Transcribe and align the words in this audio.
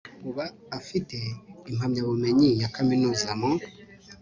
uba 0.29 0.45
afite 0.79 1.17
impamyabumenyi 1.69 2.49
ya 2.61 2.69
kaminuza 2.75 3.29
mu 3.39 3.51